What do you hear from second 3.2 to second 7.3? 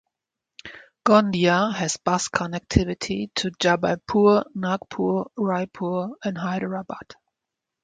to Jabalpur, Nagpur, Raipur and Hyderabad.